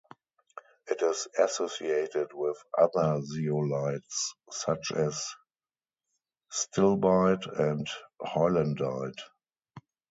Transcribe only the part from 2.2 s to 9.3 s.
with other zeolites such as stilbite and heulandite.